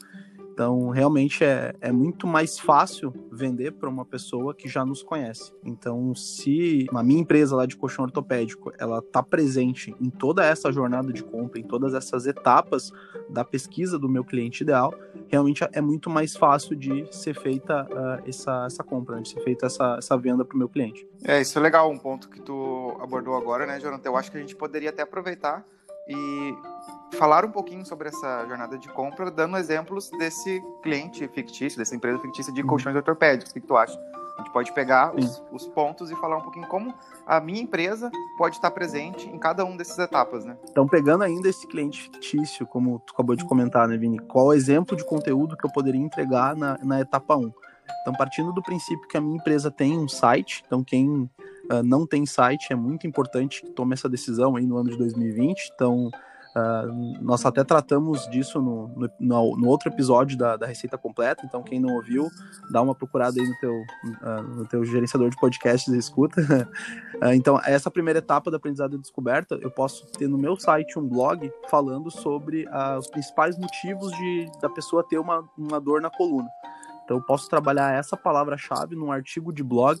Então, 0.53 0.89
realmente 0.89 1.43
é, 1.43 1.73
é 1.81 1.91
muito 1.91 2.27
mais 2.27 2.59
fácil 2.59 3.11
vender 3.31 3.71
para 3.71 3.89
uma 3.89 4.05
pessoa 4.05 4.53
que 4.53 4.69
já 4.69 4.85
nos 4.85 5.01
conhece. 5.01 5.51
Então, 5.65 6.13
se 6.13 6.85
a 6.93 7.01
minha 7.01 7.21
empresa 7.21 7.55
lá 7.55 7.65
de 7.65 7.75
colchão 7.75 8.05
ortopédico, 8.05 8.71
ela 8.77 8.99
está 8.99 9.23
presente 9.23 9.95
em 9.99 10.11
toda 10.11 10.45
essa 10.45 10.71
jornada 10.71 11.11
de 11.11 11.23
compra, 11.23 11.59
em 11.59 11.63
todas 11.63 11.95
essas 11.95 12.27
etapas 12.27 12.91
da 13.27 13.43
pesquisa 13.43 13.97
do 13.97 14.07
meu 14.07 14.23
cliente 14.23 14.61
ideal, 14.61 14.93
realmente 15.27 15.67
é 15.71 15.81
muito 15.81 16.07
mais 16.07 16.35
fácil 16.35 16.75
de 16.75 17.07
ser 17.09 17.33
feita 17.33 17.87
uh, 17.89 18.29
essa, 18.29 18.65
essa 18.67 18.83
compra, 18.83 19.15
né? 19.15 19.23
de 19.23 19.29
ser 19.29 19.41
feita 19.41 19.65
essa, 19.65 19.95
essa 19.97 20.15
venda 20.15 20.45
para 20.45 20.55
o 20.55 20.59
meu 20.59 20.69
cliente. 20.69 21.07
É, 21.25 21.41
isso 21.41 21.57
é 21.57 21.61
legal, 21.63 21.89
um 21.89 21.97
ponto 21.97 22.29
que 22.29 22.39
tu 22.39 22.95
abordou 23.01 23.35
agora, 23.35 23.65
né, 23.65 23.79
Jonathan? 23.79 24.07
Eu 24.07 24.15
acho 24.15 24.31
que 24.31 24.37
a 24.37 24.39
gente 24.39 24.55
poderia 24.55 24.91
até 24.91 25.01
aproveitar 25.01 25.65
e 26.07 26.55
falar 27.17 27.45
um 27.45 27.51
pouquinho 27.51 27.85
sobre 27.85 28.09
essa 28.09 28.45
jornada 28.47 28.77
de 28.77 28.87
compra, 28.89 29.31
dando 29.31 29.57
exemplos 29.57 30.09
desse 30.11 30.61
cliente 30.81 31.27
fictício, 31.27 31.77
dessa 31.79 31.95
empresa 31.95 32.19
fictícia 32.19 32.51
de 32.51 32.61
uhum. 32.61 32.67
colchões 32.67 32.95
ortopédicos. 32.95 33.51
O 33.51 33.53
que, 33.53 33.61
tu 33.61 33.77
acha? 33.77 33.97
A 34.37 34.41
gente 34.41 34.51
pode 34.51 34.73
pegar 34.73 35.15
os, 35.15 35.43
os, 35.51 35.67
pontos 35.67 36.09
e 36.09 36.15
falar 36.15 36.37
um 36.37 36.41
pouquinho 36.41 36.67
como 36.67 36.93
a 37.25 37.39
minha 37.39 37.61
empresa 37.61 38.09
pode 38.35 38.55
estar 38.55 38.71
presente 38.71 39.29
em 39.29 39.37
cada 39.37 39.63
uma 39.63 39.77
dessas 39.77 39.99
etapas, 39.99 40.43
né? 40.43 40.57
Então, 40.69 40.87
pegando 40.87 41.23
ainda 41.23 41.47
esse 41.47 41.67
cliente 41.67 42.01
fictício, 42.01 42.65
como 42.65 42.99
tu 43.05 43.13
acabou 43.13 43.35
de 43.35 43.45
comentar, 43.45 43.87
né, 43.87 43.95
Vini? 43.95 44.17
Qual 44.17 44.47
o 44.47 44.53
exemplo 44.53 44.97
de 44.97 45.05
conteúdo 45.05 45.55
que 45.55 45.65
eu 45.65 45.71
poderia 45.71 46.01
entregar 46.01 46.55
na, 46.55 46.79
na 46.83 46.99
etapa 46.99 47.35
1? 47.35 47.53
Então, 48.01 48.13
partindo 48.13 48.51
do 48.51 48.61
princípio 48.61 49.07
que 49.07 49.17
a 49.17 49.21
minha 49.21 49.37
empresa 49.37 49.71
tem 49.71 49.97
um 49.97 50.07
site, 50.07 50.63
então 50.65 50.83
quem 50.83 51.29
uh, 51.71 51.83
não 51.83 52.05
tem 52.05 52.25
site 52.25 52.71
é 52.71 52.75
muito 52.75 53.07
importante 53.07 53.61
que 53.61 53.71
tome 53.71 53.93
essa 53.93 54.09
decisão 54.09 54.55
aí 54.55 54.65
no 54.65 54.77
ano 54.77 54.89
de 54.89 54.97
2020. 54.97 55.71
Então, 55.73 56.11
Uh, 56.55 57.17
nós 57.19 57.43
até 57.47 57.63
tratamos 57.63 58.29
disso 58.29 58.61
no, 58.61 59.09
no, 59.19 59.57
no 59.57 59.67
outro 59.67 59.89
episódio 59.89 60.37
da, 60.37 60.55
da, 60.55 60.67
Receita 60.67 60.99
Completa, 60.99 61.43
então 61.43 61.63
quem 61.63 61.79
não 61.79 61.95
ouviu, 61.95 62.29
dá 62.69 62.79
uma 62.79 62.93
procurada 62.93 63.41
aí 63.41 63.47
no 63.47 63.57
teu, 63.57 63.73
uh, 63.73 64.43
no 64.57 64.65
teu 64.67 64.85
gerenciador 64.85 65.31
de 65.31 65.37
podcasts 65.37 65.91
e 65.91 65.97
escuta. 65.97 66.69
então, 67.33 67.59
essa 67.65 67.89
primeira 67.89 68.19
etapa 68.19 68.51
da 68.51 68.57
aprendizado 68.57 68.95
e 68.95 68.99
descoberta, 68.99 69.57
eu 69.63 69.71
posso 69.71 70.05
ter 70.11 70.27
no 70.27 70.37
meu 70.37 70.55
site 70.55 70.99
um 70.99 71.07
blog 71.07 71.51
falando 71.69 72.11
sobre 72.11 72.67
os 72.99 73.07
principais 73.07 73.57
motivos 73.57 74.11
de, 74.11 74.51
da 74.61 74.69
pessoa 74.69 75.03
ter 75.03 75.17
uma, 75.17 75.43
uma 75.57 75.81
dor 75.81 76.01
na 76.01 76.11
coluna. 76.11 76.47
Então, 77.03 77.17
eu 77.17 77.23
posso 77.23 77.49
trabalhar 77.49 77.93
essa 77.93 78.15
palavra-chave 78.15 78.95
num 78.95 79.11
artigo 79.11 79.51
de 79.51 79.63
blog 79.63 79.99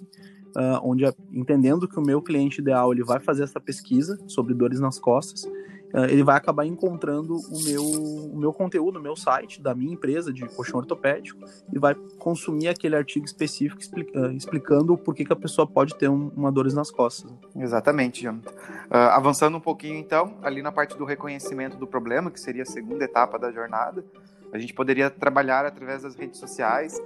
Uh, 0.55 0.77
onde 0.83 1.03
entendendo 1.31 1.87
que 1.87 1.97
o 1.97 2.01
meu 2.03 2.21
cliente 2.21 2.61
ideal 2.61 2.93
ele 2.93 3.03
vai 3.03 3.19
fazer 3.19 3.41
essa 3.41 3.59
pesquisa 3.59 4.19
sobre 4.27 4.53
dores 4.53 4.79
nas 4.79 4.99
costas 4.99 5.45
uh, 5.93 6.05
ele 6.09 6.23
vai 6.23 6.35
acabar 6.35 6.65
encontrando 6.65 7.35
o 7.35 7.63
meu, 7.63 7.83
o 7.83 8.37
meu 8.37 8.51
conteúdo, 8.51 8.99
o 8.99 9.01
meu 9.01 9.15
site 9.15 9.61
da 9.61 9.73
minha 9.75 9.93
empresa 9.93 10.33
de 10.33 10.45
colchão 10.49 10.79
ortopédico 10.79 11.39
e 11.71 11.79
vai 11.79 11.95
consumir 12.17 12.67
aquele 12.67 12.95
artigo 12.95 13.25
específico 13.25 13.79
explica, 13.79 14.19
uh, 14.19 14.31
explicando 14.31 14.97
por 14.97 15.13
que, 15.13 15.23
que 15.23 15.33
a 15.33 15.35
pessoa 15.35 15.67
pode 15.67 15.95
ter 15.95 16.09
um, 16.09 16.31
uma 16.35 16.51
dores 16.51 16.73
nas 16.73 16.89
costas. 16.91 17.31
Exatamente, 17.55 18.23
Jonathan. 18.23 18.51
Avançando 18.89 19.57
um 19.57 19.61
pouquinho 19.61 19.97
então, 19.97 20.37
ali 20.43 20.61
na 20.61 20.71
parte 20.71 20.95
do 20.95 21.03
reconhecimento 21.03 21.77
do 21.77 21.87
problema, 21.87 22.29
que 22.29 22.39
seria 22.39 22.61
a 22.63 22.65
segunda 22.65 23.03
etapa 23.03 23.39
da 23.39 23.51
jornada, 23.51 24.05
a 24.53 24.59
gente 24.59 24.73
poderia 24.73 25.09
trabalhar 25.09 25.65
através 25.65 26.03
das 26.03 26.15
redes 26.15 26.39
sociais 26.39 27.01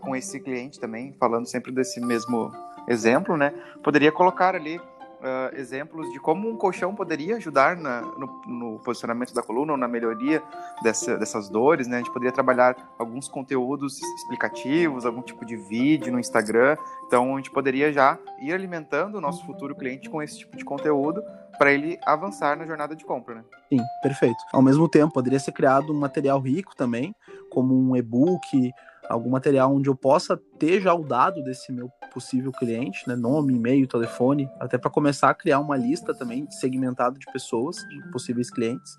com 0.00 0.16
esse 0.16 0.40
cliente 0.40 0.80
também, 0.80 1.14
falando 1.20 1.46
sempre 1.46 1.70
desse 1.70 2.00
mesmo 2.00 2.50
exemplo, 2.88 3.36
né? 3.36 3.52
Poderia 3.84 4.10
colocar 4.10 4.54
ali 4.54 4.80
uh, 5.20 5.56
exemplos 5.56 6.10
de 6.12 6.20
como 6.20 6.48
um 6.48 6.56
colchão 6.56 6.94
poderia 6.94 7.36
ajudar 7.36 7.76
na, 7.76 8.02
no, 8.02 8.42
no, 8.46 8.78
posicionamento 8.80 9.34
da 9.34 9.42
coluna 9.42 9.72
ou 9.72 9.78
na 9.78 9.88
melhoria 9.88 10.42
dessa, 10.82 11.16
dessas 11.16 11.48
dores, 11.48 11.86
né? 11.86 11.96
A 11.96 11.98
gente 11.98 12.12
poderia 12.12 12.32
trabalhar 12.32 12.76
alguns 12.98 13.28
conteúdos 13.28 14.00
explicativos, 14.00 15.04
algum 15.04 15.22
tipo 15.22 15.44
de 15.44 15.56
vídeo 15.56 16.12
no 16.12 16.18
Instagram. 16.18 16.76
Então, 17.06 17.34
a 17.34 17.36
gente 17.36 17.50
poderia 17.50 17.92
já 17.92 18.18
ir 18.40 18.52
alimentando 18.52 19.18
o 19.18 19.20
nosso 19.20 19.44
futuro 19.44 19.74
cliente 19.74 20.08
com 20.08 20.22
esse 20.22 20.38
tipo 20.38 20.56
de 20.56 20.64
conteúdo 20.64 21.22
para 21.58 21.72
ele 21.72 21.98
avançar 22.06 22.56
na 22.56 22.64
jornada 22.64 22.94
de 22.94 23.04
compra, 23.04 23.36
né? 23.36 23.44
Sim, 23.68 23.80
perfeito. 24.02 24.38
Ao 24.52 24.62
mesmo 24.62 24.88
tempo, 24.88 25.12
poderia 25.12 25.40
ser 25.40 25.52
criado 25.52 25.92
um 25.92 25.98
material 25.98 26.40
rico 26.40 26.74
também, 26.76 27.14
como 27.50 27.74
um 27.74 27.96
e-book, 27.96 28.72
algum 29.08 29.30
material 29.30 29.74
onde 29.74 29.88
eu 29.88 29.96
possa 29.96 30.36
ter 30.58 30.80
já 30.80 30.92
o 30.94 31.02
dado 31.02 31.42
desse 31.42 31.72
meu 31.72 31.88
possível 32.12 32.52
cliente, 32.52 33.08
né, 33.08 33.16
nome, 33.16 33.54
e-mail, 33.54 33.86
telefone, 33.86 34.48
até 34.60 34.76
para 34.76 34.90
começar 34.90 35.30
a 35.30 35.34
criar 35.34 35.60
uma 35.60 35.76
lista 35.76 36.14
também 36.14 36.48
segmentada 36.50 37.18
de 37.18 37.26
pessoas, 37.32 37.76
de 37.76 38.10
possíveis 38.10 38.50
clientes, 38.50 38.96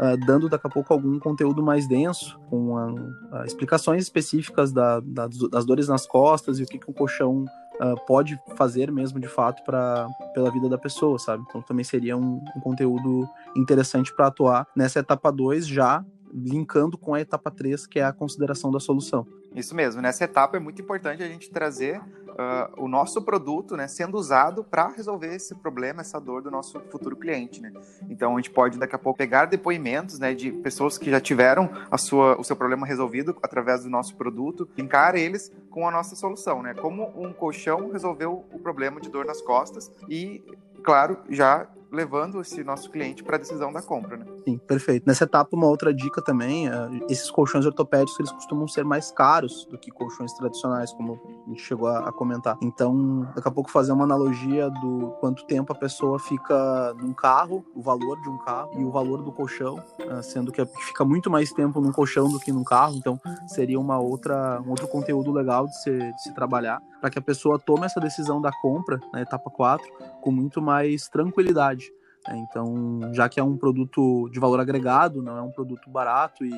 uh, 0.00 0.16
dando 0.26 0.48
daqui 0.48 0.66
a 0.66 0.70
pouco 0.70 0.92
algum 0.92 1.18
conteúdo 1.18 1.62
mais 1.62 1.86
denso, 1.86 2.38
com 2.48 2.74
uh, 2.74 3.44
explicações 3.44 4.02
específicas 4.02 4.72
da, 4.72 5.00
da, 5.00 5.28
das 5.50 5.64
dores 5.64 5.88
nas 5.88 6.06
costas 6.06 6.58
e 6.58 6.62
o 6.62 6.66
que, 6.66 6.78
que 6.78 6.90
o 6.90 6.94
colchão 6.94 7.44
Uh, 7.80 7.96
pode 8.06 8.38
fazer 8.54 8.92
mesmo 8.92 9.18
de 9.18 9.26
fato 9.26 9.64
para 9.64 10.06
pela 10.34 10.52
vida 10.52 10.68
da 10.68 10.76
pessoa, 10.76 11.18
sabe? 11.18 11.42
Então 11.48 11.62
também 11.62 11.82
seria 11.82 12.16
um, 12.16 12.40
um 12.54 12.60
conteúdo 12.60 13.26
interessante 13.56 14.14
para 14.14 14.26
atuar 14.26 14.68
nessa 14.76 15.00
etapa 15.00 15.32
2 15.32 15.66
já 15.66 16.04
linkando 16.32 16.96
com 16.96 17.14
a 17.14 17.20
etapa 17.20 17.50
3, 17.50 17.86
que 17.86 17.98
é 17.98 18.04
a 18.04 18.12
consideração 18.12 18.70
da 18.70 18.80
solução. 18.80 19.26
Isso 19.54 19.74
mesmo, 19.74 20.00
nessa 20.00 20.24
etapa 20.24 20.56
é 20.56 20.60
muito 20.60 20.80
importante 20.80 21.22
a 21.22 21.28
gente 21.28 21.50
trazer 21.50 22.00
uh, 22.32 22.82
o 22.82 22.88
nosso 22.88 23.20
produto 23.22 23.76
né, 23.76 23.86
sendo 23.86 24.16
usado 24.16 24.64
para 24.64 24.88
resolver 24.88 25.34
esse 25.34 25.54
problema, 25.54 26.00
essa 26.00 26.18
dor 26.18 26.42
do 26.42 26.50
nosso 26.50 26.80
futuro 26.90 27.16
cliente. 27.16 27.60
Né? 27.60 27.72
Então 28.08 28.34
a 28.34 28.36
gente 28.36 28.50
pode 28.50 28.78
daqui 28.78 28.94
a 28.94 28.98
pouco 28.98 29.18
pegar 29.18 29.46
depoimentos 29.46 30.18
né, 30.18 30.34
de 30.34 30.50
pessoas 30.50 30.96
que 30.96 31.10
já 31.10 31.20
tiveram 31.20 31.70
a 31.90 31.98
sua, 31.98 32.38
o 32.38 32.44
seu 32.44 32.56
problema 32.56 32.86
resolvido 32.86 33.36
através 33.42 33.84
do 33.84 33.90
nosso 33.90 34.16
produto, 34.16 34.68
linkar 34.76 35.14
eles 35.14 35.52
com 35.70 35.86
a 35.86 35.90
nossa 35.90 36.14
solução, 36.16 36.62
né? 36.62 36.74
Como 36.74 37.12
um 37.16 37.32
colchão 37.32 37.90
resolveu 37.90 38.44
o 38.52 38.58
problema 38.58 39.00
de 39.00 39.08
dor 39.08 39.24
nas 39.24 39.40
costas 39.40 39.90
e, 40.08 40.44
claro, 40.82 41.18
já 41.28 41.66
levando 41.92 42.40
esse 42.40 42.64
nosso 42.64 42.90
cliente 42.90 43.22
para 43.22 43.36
a 43.36 43.38
decisão 43.38 43.70
da 43.70 43.82
compra, 43.82 44.16
né? 44.16 44.24
Sim, 44.44 44.56
perfeito. 44.56 45.04
Nessa 45.06 45.24
etapa, 45.24 45.54
uma 45.54 45.66
outra 45.66 45.92
dica 45.92 46.22
também, 46.22 46.66
é, 46.66 46.72
esses 47.10 47.30
colchões 47.30 47.66
ortopédicos, 47.66 48.18
eles 48.18 48.32
costumam 48.32 48.66
ser 48.66 48.82
mais 48.82 49.12
caros 49.12 49.66
do 49.70 49.78
que 49.78 49.90
colchões 49.90 50.32
tradicionais, 50.32 50.92
como 50.94 51.20
a 51.46 51.50
gente 51.50 51.62
chegou 51.62 51.88
a, 51.88 52.08
a, 52.08 52.12
comentar. 52.12 52.56
Então, 52.62 53.30
daqui 53.34 53.46
a 53.46 53.50
pouco 53.50 53.70
fazer 53.70 53.92
uma 53.92 54.04
analogia 54.04 54.70
do 54.70 55.14
quanto 55.20 55.44
tempo 55.44 55.72
a 55.72 55.76
pessoa 55.76 56.18
fica 56.18 56.94
num 56.94 57.12
carro, 57.12 57.64
o 57.74 57.82
valor 57.82 58.20
de 58.22 58.28
um 58.30 58.38
carro 58.38 58.70
e 58.80 58.84
o 58.84 58.90
valor 58.90 59.22
do 59.22 59.30
colchão, 59.30 59.82
é, 59.98 60.22
sendo 60.22 60.50
que 60.50 60.64
fica 60.86 61.04
muito 61.04 61.30
mais 61.30 61.52
tempo 61.52 61.78
num 61.78 61.92
colchão 61.92 62.28
do 62.30 62.40
que 62.40 62.50
num 62.50 62.64
carro, 62.64 62.96
então 62.96 63.20
seria 63.46 63.78
uma 63.78 63.98
outra, 63.98 64.62
um 64.62 64.70
outro 64.70 64.88
conteúdo 64.88 65.30
legal 65.30 65.66
de 65.66 65.82
se, 65.82 65.90
de 65.90 66.22
se 66.22 66.34
trabalhar 66.34 66.80
para 67.02 67.10
que 67.10 67.18
a 67.18 67.22
pessoa 67.22 67.58
tome 67.58 67.84
essa 67.84 68.00
decisão 68.00 68.40
da 68.40 68.52
compra 68.52 69.00
na 69.12 69.20
etapa 69.20 69.50
4 69.50 69.84
com 70.20 70.30
muito 70.30 70.62
mais 70.62 71.08
tranquilidade. 71.08 71.81
É, 72.28 72.36
então, 72.36 73.00
já 73.12 73.28
que 73.28 73.40
é 73.40 73.42
um 73.42 73.56
produto 73.56 74.28
de 74.30 74.38
valor 74.38 74.60
agregado, 74.60 75.22
não 75.22 75.36
é 75.36 75.42
um 75.42 75.50
produto 75.50 75.90
barato 75.90 76.44
e, 76.44 76.52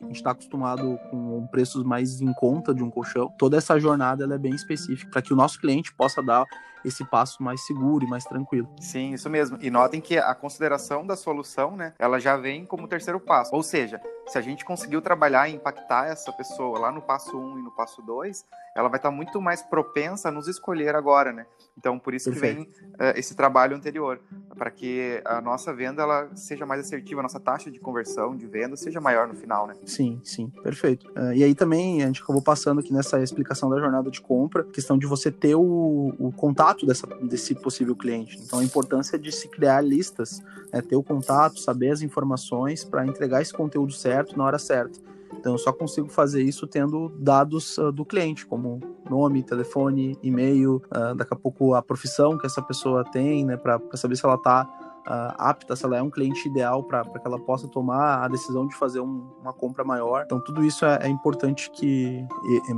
a 0.00 0.06
gente 0.06 0.16
está 0.16 0.30
acostumado 0.30 0.98
com 1.10 1.46
preços 1.48 1.82
mais 1.82 2.20
em 2.20 2.32
conta 2.32 2.72
de 2.72 2.82
um 2.82 2.90
colchão, 2.90 3.32
toda 3.36 3.56
essa 3.56 3.78
jornada 3.80 4.24
ela 4.24 4.34
é 4.34 4.38
bem 4.38 4.54
específica 4.54 5.10
para 5.10 5.22
que 5.22 5.32
o 5.32 5.36
nosso 5.36 5.60
cliente 5.60 5.92
possa 5.92 6.22
dar 6.22 6.44
esse 6.84 7.04
passo 7.04 7.42
mais 7.42 7.66
seguro 7.66 8.04
e 8.04 8.08
mais 8.08 8.24
tranquilo. 8.24 8.68
Sim, 8.80 9.12
isso 9.12 9.28
mesmo. 9.28 9.58
E 9.60 9.70
notem 9.70 10.00
que 10.00 10.16
a 10.16 10.34
consideração 10.34 11.04
da 11.04 11.16
solução, 11.16 11.76
né, 11.76 11.92
ela 11.98 12.20
já 12.20 12.36
vem 12.36 12.64
como 12.64 12.86
terceiro 12.86 13.18
passo. 13.18 13.54
Ou 13.54 13.62
seja, 13.62 14.00
se 14.28 14.38
a 14.38 14.40
gente 14.40 14.64
conseguiu 14.64 15.00
trabalhar 15.00 15.48
e 15.48 15.54
impactar 15.54 16.08
essa 16.08 16.32
pessoa 16.32 16.78
lá 16.78 16.92
no 16.92 17.00
passo 17.00 17.36
1 17.36 17.40
um 17.40 17.58
e 17.58 17.62
no 17.62 17.70
passo 17.70 18.02
2, 18.02 18.44
ela 18.76 18.88
vai 18.88 18.98
estar 18.98 19.10
muito 19.10 19.40
mais 19.40 19.62
propensa 19.62 20.28
a 20.28 20.32
nos 20.32 20.46
escolher 20.46 20.94
agora, 20.94 21.32
né? 21.32 21.46
Então, 21.76 21.98
por 21.98 22.14
isso 22.14 22.30
Perfeito. 22.30 22.64
que 22.64 22.80
vem 22.80 22.92
uh, 22.94 23.16
esse 23.16 23.34
trabalho 23.34 23.76
anterior, 23.76 24.20
para 24.56 24.70
que 24.70 25.20
a 25.24 25.40
nossa 25.40 25.72
venda 25.72 26.02
ela 26.02 26.30
seja 26.36 26.66
mais 26.66 26.80
assertiva, 26.80 27.20
a 27.20 27.22
nossa 27.22 27.40
taxa 27.40 27.70
de 27.70 27.80
conversão 27.80 28.36
de 28.36 28.46
venda 28.46 28.76
seja 28.76 29.00
maior 29.00 29.26
no 29.26 29.34
final, 29.34 29.66
né? 29.66 29.74
Sim, 29.84 30.20
sim, 30.24 30.48
perfeito. 30.62 31.08
Uh, 31.10 31.32
e 31.32 31.42
aí 31.42 31.54
também 31.54 32.02
a 32.02 32.06
gente 32.06 32.22
acabou 32.22 32.42
passando 32.42 32.80
aqui 32.80 32.92
nessa 32.92 33.20
explicação 33.20 33.70
da 33.70 33.78
jornada 33.78 34.10
de 34.10 34.20
compra, 34.20 34.64
questão 34.64 34.98
de 34.98 35.06
você 35.06 35.30
ter 35.30 35.54
o, 35.54 36.14
o 36.18 36.32
contato 36.32 36.84
dessa, 36.84 37.06
desse 37.06 37.54
possível 37.54 37.96
cliente. 37.96 38.38
Então, 38.40 38.58
a 38.58 38.64
importância 38.64 39.18
de 39.18 39.32
se 39.32 39.48
criar 39.48 39.80
listas, 39.80 40.42
né, 40.72 40.82
ter 40.82 40.96
o 40.96 41.02
contato, 41.02 41.58
saber 41.60 41.90
as 41.90 42.02
informações 42.02 42.84
para 42.84 43.06
entregar 43.06 43.40
esse 43.40 43.52
conteúdo 43.52 43.92
certo 43.92 44.17
na 44.36 44.44
hora 44.44 44.58
certa. 44.58 44.98
Então 45.38 45.52
eu 45.52 45.58
só 45.58 45.72
consigo 45.72 46.08
fazer 46.08 46.42
isso 46.42 46.66
tendo 46.66 47.08
dados 47.18 47.78
uh, 47.78 47.92
do 47.92 48.04
cliente, 48.04 48.46
como 48.46 48.80
nome, 49.08 49.42
telefone, 49.42 50.18
e-mail, 50.22 50.82
uh, 50.94 51.14
daqui 51.14 51.32
a 51.32 51.36
pouco 51.36 51.74
a 51.74 51.82
profissão 51.82 52.36
que 52.36 52.46
essa 52.46 52.62
pessoa 52.62 53.04
tem, 53.04 53.44
né, 53.44 53.56
para 53.56 53.80
saber 53.94 54.16
se 54.16 54.24
ela 54.24 54.34
está 54.34 54.68
uh, 55.08 55.34
apta, 55.38 55.74
se 55.74 55.84
ela 55.84 55.96
é 55.96 56.02
um 56.02 56.10
cliente 56.10 56.48
ideal 56.48 56.82
para 56.82 57.04
que 57.04 57.26
ela 57.26 57.38
possa 57.38 57.68
tomar 57.68 58.24
a 58.24 58.28
decisão 58.28 58.66
de 58.66 58.74
fazer 58.76 59.00
um, 59.00 59.26
uma 59.40 59.52
compra 59.52 59.84
maior. 59.84 60.24
Então, 60.24 60.40
tudo 60.40 60.64
isso 60.64 60.84
é, 60.84 60.98
é 61.02 61.08
importante 61.08 61.70
que 61.70 62.26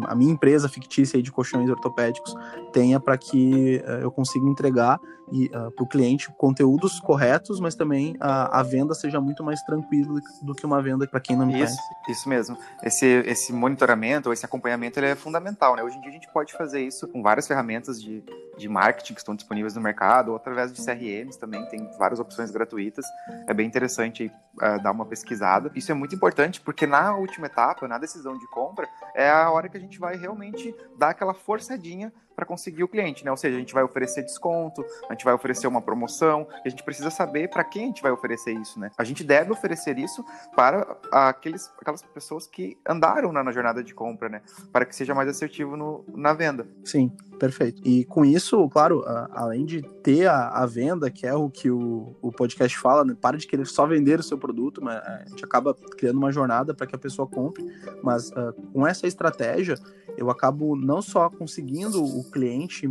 a 0.07 0.15
minha 0.15 0.33
empresa 0.33 0.69
fictícia 0.69 1.21
de 1.23 1.33
colchões 1.33 1.69
ortopédicos 1.69 2.35
tenha 2.73 3.01
para 3.01 3.17
que 3.17 3.83
uh, 3.87 4.03
eu 4.03 4.11
consiga 4.11 4.47
entregar 4.47 5.01
uh, 5.33 5.49
ah, 5.53 5.71
para 5.71 5.85
o 5.85 5.87
cliente 5.87 6.31
conteúdos 6.33 7.01
corretos, 7.01 7.61
mas 7.61 7.75
também 7.75 8.17
a, 8.21 8.61
a, 8.61 8.63
venda 8.63 8.95
seja 8.95 9.21
muito 9.21 9.43
mais 9.43 9.63
tranquila 9.63 10.21
do 10.43 10.55
que 10.55 10.67
uma 10.67 10.83
venda 10.83 11.07
para 11.07 11.21
quem 11.21 11.37
não 11.37 11.47
me 11.47 11.61
isso, 11.61 11.77
conhece. 11.77 12.11
Isso 12.11 12.29
mesmo. 12.29 12.59
Esse, 12.83 13.07
esse 13.07 13.53
monitoramento, 13.53 14.33
esse 14.33 14.45
acompanhamento, 14.45 14.99
ele 14.99 15.07
é 15.07 15.15
fundamental, 15.15 15.77
né? 15.77 15.83
Hoje 15.83 15.97
em 15.97 16.01
dia 16.01 16.11
a 16.11 16.13
gente 16.13 16.29
pode 16.33 16.53
fazer 16.53 16.81
isso 16.81 17.07
com 17.09 17.23
várias 17.23 17.47
ferramentas 17.47 18.01
de, 18.01 18.23
de 18.57 18.69
marketing 18.69 19.15
que 19.15 19.21
estão 19.21 19.35
disponíveis 19.35 19.75
no 19.75 19.81
mercado, 19.81 20.31
ou 20.31 20.37
através 20.37 20.73
de 20.73 20.85
CRMs 20.85 21.39
também, 21.39 21.65
tem 21.67 21.89
várias 21.99 22.21
opções 22.21 22.51
gratuitas. 22.51 23.05
É 23.47 23.55
bem 23.55 23.67
interessante 23.67 24.33
uh, 24.57 24.83
dar 24.83 24.93
uma 24.93 25.07
pesquisada. 25.07 25.71
Isso 25.75 25.91
é 25.91 25.95
muito 25.95 26.15
importante 26.15 26.61
porque 26.61 26.87
na 26.87 27.17
última 27.17 27.47
etapa, 27.47 27.87
na 27.87 27.99
decisão 27.99 28.37
de 28.37 28.47
compra, 28.51 28.89
é 29.15 29.29
a 29.29 29.51
hora 29.51 29.69
que 29.69 29.77
a 29.77 29.81
gente 29.81 29.99
vai 29.99 30.17
realmente 30.17 30.75
dar 30.99 31.11
aquela 31.11 31.35
forçadinha 31.35 32.13
para 32.41 32.47
conseguir 32.47 32.83
o 32.83 32.89
cliente, 32.89 33.23
né? 33.23 33.31
Ou 33.31 33.37
seja, 33.37 33.57
a 33.57 33.59
gente 33.61 33.75
vai 33.75 33.83
oferecer 33.83 34.23
desconto, 34.23 34.83
a 35.11 35.15
gente 35.21 35.25
vai 35.25 35.35
oferecer 35.35 35.67
uma 35.67 35.83
promoção, 35.83 36.49
a 36.65 36.69
gente 36.69 36.83
precisa 36.83 37.11
saber 37.11 37.49
para 37.51 37.63
quem 37.63 37.85
a 37.85 37.87
gente 37.87 38.03
vai 38.03 38.11
oferecer 38.11 38.53
isso, 38.53 38.81
né? 38.81 38.91
A 38.97 39.05
gente 39.05 39.23
deve 39.23 39.53
oferecer 39.53 39.99
isso 39.99 40.25
para 40.57 40.97
aqueles, 41.13 41.71
aquelas 41.79 42.03
pessoas 42.03 42.47
que 42.47 42.79
andaram 42.89 43.31
na, 43.31 43.45
na 43.45 43.53
jornada 43.53 43.85
de 43.85 43.95
compra, 43.95 44.29
né? 44.29 44.41
Para 44.73 44.87
que 44.87 44.97
seja 44.97 45.15
mais 45.15 45.29
assertivo 45.29 45.77
no, 45.77 46.05
na 46.15 46.33
venda. 46.33 46.67
Sim, 46.85 47.13
perfeito. 47.39 47.83
E 47.87 48.05
com 48.07 48.25
isso, 48.25 48.69
claro, 48.71 49.05
além 49.33 49.67
de 49.67 49.83
ter 49.83 50.27
a, 50.27 50.49
a 50.49 50.67
venda, 50.67 51.11
que 51.11 51.27
é 51.27 51.35
o 51.35 51.51
que 51.51 51.71
o, 51.71 52.17
o 52.23 52.33
podcast 52.33 52.77
fala, 52.79 53.05
né? 53.05 53.17
para 53.21 53.37
de 53.37 53.47
querer 53.47 53.67
só 53.67 53.87
vender 53.87 54.19
o 54.19 54.23
seu 54.23 54.39
produto, 54.39 54.83
mas 54.83 54.97
a 54.97 55.25
gente 55.29 55.45
acaba 55.45 55.75
criando 55.75 56.17
uma 56.17 56.33
jornada 56.33 56.73
para 56.73 56.87
que 56.87 56.97
a 56.97 56.99
pessoa 56.99 57.29
compre, 57.29 57.65
mas 58.03 58.31
uh, 58.31 58.53
com 58.73 58.87
essa 58.87 59.07
estratégia, 59.07 59.77
eu 60.17 60.31
acabo 60.31 60.77
não 60.77 61.01
só 61.01 61.29
conseguindo 61.31 62.03
o 62.05 62.25
cliente, 62.31 62.89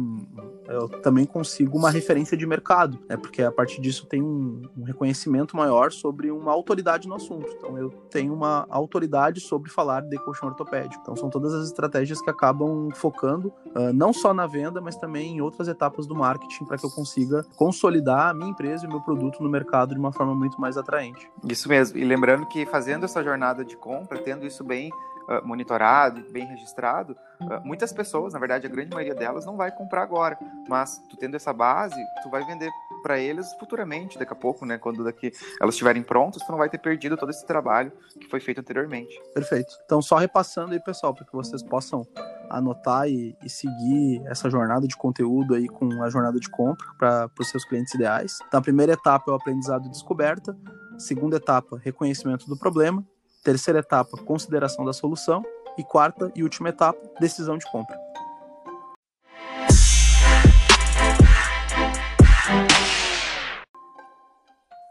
eu 0.68 0.90
também 1.02 1.26
consigo 1.26 1.78
uma 1.78 1.90
referência 1.90 2.19
de 2.24 2.46
mercado, 2.46 3.00
né? 3.08 3.18
Porque 3.18 3.42
a 3.42 3.52
partir 3.52 3.82
disso 3.82 4.06
tem 4.06 4.22
um, 4.22 4.62
um 4.78 4.84
reconhecimento 4.84 5.56
maior 5.56 5.92
sobre 5.92 6.32
uma 6.32 6.52
autoridade 6.52 7.08
no 7.08 7.16
assunto. 7.16 7.54
Então 7.58 7.78
eu 7.78 7.90
tenho 8.10 8.34
uma 8.34 8.66
autoridade 8.70 9.40
sobre 9.40 9.70
falar 9.70 10.02
de 10.02 10.18
colchão 10.18 10.50
ortopédico. 10.50 11.02
Então 11.02 11.16
são 11.16 11.30
todas 11.30 11.54
as 11.54 11.68
estratégias 11.68 12.22
que 12.22 12.30
acabam 12.30 12.90
focando 12.94 13.54
uh, 13.76 13.94
não 13.94 14.14
só 14.14 14.34
na 14.34 14.48
venda, 14.48 14.82
mas 14.82 14.96
também 14.96 15.38
em 15.38 15.42
outras 15.42 15.68
etapas 15.68 16.08
do 16.08 16.16
marketing 16.16 16.66
para 16.66 16.78
que 16.78 16.86
eu 16.86 16.90
consiga 16.90 17.44
consolidar 17.56 18.30
a 18.30 18.34
minha 18.34 18.50
empresa 18.50 18.86
e 18.86 18.88
o 18.88 18.92
meu 18.92 19.02
produto 19.02 19.42
no 19.42 19.50
mercado 19.50 19.94
de 19.94 20.00
uma 20.00 20.12
forma 20.12 20.36
muito 20.36 20.60
mais 20.60 20.78
atraente. 20.78 21.30
Isso 21.48 21.70
mesmo. 21.70 21.98
E 21.98 22.04
lembrando 22.04 22.46
que 22.48 22.66
fazendo 22.66 23.06
essa 23.06 23.24
jornada 23.24 23.64
de 23.64 23.76
compra, 23.78 24.20
tendo 24.20 24.46
isso 24.46 24.64
bem 24.64 24.92
uh, 25.30 25.46
monitorado, 25.48 26.26
bem 26.32 26.46
registrado, 26.46 27.16
uh, 27.42 27.66
muitas 27.66 27.94
pessoas, 27.94 28.34
na 28.34 28.40
verdade 28.40 28.66
a 28.66 28.70
grande 28.70 28.94
maioria 28.94 29.16
delas, 29.16 29.46
não 29.46 29.56
vai 29.56 29.72
comprar 29.72 30.02
agora. 30.02 30.38
Mas 30.68 30.98
tu 31.10 31.16
tendo 31.16 31.36
essa 31.36 31.54
base, 31.54 32.02
tu 32.24 32.30
vai 32.30 32.44
vender 32.46 32.70
para 33.02 33.18
eles 33.20 33.54
futuramente, 33.54 34.18
daqui 34.18 34.34
a 34.34 34.36
pouco, 34.36 34.66
né? 34.66 34.78
Quando 34.78 35.04
daqui 35.04 35.32
elas 35.62 35.76
estiverem 35.76 36.04
prontas, 36.04 36.44
tu 36.44 36.52
não 36.52 36.58
vai 36.58 36.70
ter 36.70 36.80
perdido 36.80 37.16
todo 37.16 37.30
esse 37.30 37.46
trabalho 37.46 37.92
que 38.20 38.28
foi 38.28 38.40
feito 38.40 38.60
anteriormente. 38.60 39.22
Perfeito. 39.34 39.74
Então, 39.86 40.02
só 40.02 40.18
repassando 40.18 40.74
aí, 40.74 40.80
pessoal, 40.80 41.14
para 41.14 41.26
que 41.26 41.34
vocês 41.34 41.64
possam 41.64 42.06
anotar 42.50 43.08
e, 43.08 43.38
e, 43.44 43.50
seguir 43.50 44.22
essa 44.26 44.50
jornada 44.50 44.88
de 44.88 44.98
conteúdo 44.98 45.54
aí 45.54 45.68
com 45.68 46.02
a 46.02 46.10
jornada 46.10 46.40
de 46.40 46.50
compra 46.50 46.86
para 46.98 47.30
os 47.40 47.50
seus 47.50 47.64
clientes 47.64 47.94
ideais. 47.94 48.40
Então, 48.48 48.60
a 48.60 48.64
primeira 48.64 48.94
etapa 48.94 49.30
é 49.30 49.34
o 49.34 49.38
aprendizado 49.38 49.86
e 49.86 49.90
descoberta. 49.90 50.58
Segunda 50.98 51.38
etapa, 51.38 51.78
reconhecimento 51.78 52.48
do 52.48 52.58
problema. 52.58 53.06
Terceira 53.50 53.80
etapa, 53.80 54.16
consideração 54.16 54.86
da 54.86 54.94
solução. 54.94 55.44
E 55.76 55.84
quarta 55.84 56.32
e 56.36 56.44
última 56.44 56.70
etapa, 56.70 57.00
decisão 57.20 57.58
de 57.58 57.66
compra. 57.72 57.98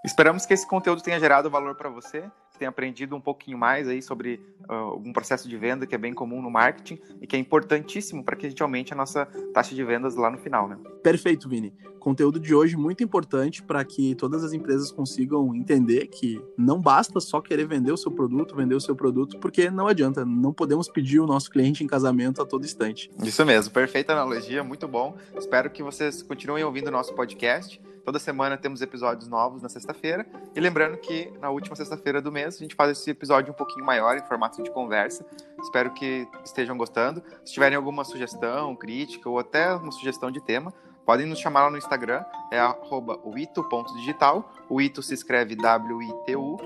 Esperamos 0.05 0.45
que 0.45 0.55
esse 0.55 0.67
conteúdo 0.67 1.01
tenha 1.03 1.21
gerado 1.21 1.49
valor 1.49 1.77
para 1.77 1.89
você 1.89 2.29
tenha 2.59 2.69
aprendido 2.69 3.15
um 3.17 3.21
pouquinho 3.21 3.57
mais 3.57 3.89
aí 3.89 4.03
sobre 4.03 4.41
uh, 4.69 4.97
um 4.97 5.13
processo 5.13 5.49
de 5.49 5.57
venda 5.57 5.87
que 5.87 5.95
é 5.95 5.99
bem 5.99 6.13
comum 6.13 6.43
no 6.43 6.51
marketing 6.51 6.99
e 7.21 7.27
que 7.27 7.37
é 7.37 7.39
importantíssimo 7.39 8.25
para 8.25 8.37
que 8.37 8.47
a 8.47 8.49
gente 8.49 8.63
aumente 8.63 8.93
a 8.93 8.97
nossa 8.97 9.27
taxa 9.55 9.75
de 9.75 9.85
vendas 9.85 10.17
lá 10.17 10.31
no 10.31 10.39
final, 10.39 10.69
né? 10.69 10.77
Perfeito, 11.03 11.49
Vini. 11.49 11.73
Conteúdo 11.99 12.39
de 12.39 12.55
hoje 12.55 12.77
muito 12.77 13.03
importante 13.03 13.63
para 13.63 13.85
que 13.85 14.15
todas 14.15 14.45
as 14.45 14.53
empresas 14.53 14.91
consigam 14.91 15.55
entender 15.55 16.07
que 16.07 16.41
não 16.57 16.81
basta 16.81 17.21
só 17.21 17.41
querer 17.41 17.67
vender 17.67 17.93
o 17.93 17.97
seu 17.97 18.11
produto, 18.11 18.55
vender 18.55 18.75
o 18.75 18.81
seu 18.81 18.95
produto, 18.95 19.39
porque 19.39 19.71
não 19.71 19.87
adianta, 19.87 20.25
não 20.25 20.53
podemos 20.53 20.89
pedir 20.89 21.21
o 21.21 21.27
nosso 21.27 21.51
cliente 21.51 21.83
em 21.83 21.87
casamento 21.87 22.41
a 22.41 22.47
todo 22.47 22.65
instante. 22.65 23.11
Isso 23.23 23.45
mesmo, 23.45 23.73
perfeita 23.73 24.13
analogia, 24.13 24.63
muito 24.65 24.87
bom. 24.87 25.17
Espero 25.37 25.71
que 25.71 25.83
vocês 25.83 26.23
continuem 26.23 26.65
ouvindo 26.65 26.89
o 26.89 26.93
nosso 26.93 27.15
podcast. 27.15 27.81
Toda 28.09 28.19
semana 28.19 28.57
temos 28.57 28.81
episódios 28.81 29.29
novos 29.29 29.61
na 29.61 29.69
sexta-feira. 29.69 30.25
E 30.57 30.61
lembrando 30.61 30.97
que 30.97 31.31
na 31.43 31.51
última 31.51 31.77
sexta-feira 31.77 32.23
do 32.23 32.33
mês 32.33 32.57
a 32.57 32.59
gente 32.59 32.75
faz 32.75 32.93
esse 32.93 33.11
episódio 33.11 33.53
um 33.53 33.55
pouquinho 33.55 33.85
maior, 33.85 34.17
em 34.17 34.23
formato 34.23 34.63
de 34.63 34.71
conversa. 34.71 35.27
Espero 35.61 35.93
que 35.93 36.27
estejam 36.43 36.75
gostando. 36.75 37.23
Se 37.45 37.53
tiverem 37.53 37.77
alguma 37.77 38.05
sugestão, 38.05 38.75
crítica 38.75 39.29
ou 39.29 39.39
até 39.39 39.75
uma 39.75 39.93
sugestão 39.93 40.31
de 40.31 40.41
tema, 40.41 40.73
podem 41.05 41.27
nos 41.27 41.39
chamar 41.39 41.65
lá 41.65 41.71
no 41.71 41.77
Instagram, 41.77 42.25
é 42.51 42.59
ito.digital. 43.37 44.55
O 44.71 44.81
ito 44.81 45.03
se 45.03 45.13
escreve 45.13 45.55
W-I-T-U 45.55 46.57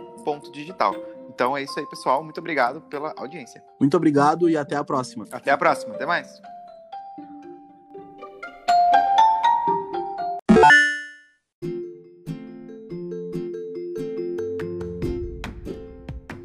digital. 0.53 0.95
Então 1.29 1.57
é 1.57 1.65
isso 1.65 1.77
aí, 1.77 1.87
pessoal. 1.87 2.23
Muito 2.23 2.39
obrigado 2.39 2.83
pela 2.83 3.13
audiência. 3.17 3.65
Muito 3.81 3.97
obrigado 3.97 4.49
e 4.49 4.57
até 4.57 4.77
a 4.77 4.85
próxima. 4.85 5.27
Até 5.33 5.51
a 5.51 5.59
próxima. 5.59 5.97
Até 5.97 6.07
mais. 6.07 6.41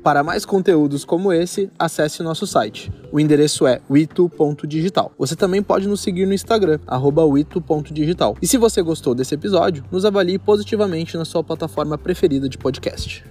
Para 0.08 0.24
mais 0.24 0.46
conteúdos 0.46 1.04
como 1.04 1.34
esse, 1.34 1.70
acesse 1.78 2.24
nosso 2.24 2.48
site. 2.48 2.90
O 3.12 3.20
endereço 3.20 3.68
é 3.68 3.82
wito.digital. 3.90 5.12
Você 5.20 5.36
também 5.36 5.62
pode 5.62 5.86
nos 5.86 6.00
seguir 6.00 6.26
no 6.26 6.34
Instagram, 6.34 6.80
wito.digital. 7.34 8.38
E 8.42 8.48
se 8.48 8.58
você 8.58 8.82
gostou 8.82 9.14
desse 9.14 9.36
episódio, 9.36 9.84
nos 9.92 10.06
avalie 10.06 10.40
positivamente 10.40 11.18
na 11.18 11.26
sua 11.26 11.44
plataforma 11.44 11.98
preferida 11.98 12.48
de 12.48 12.58
podcast. 12.58 13.22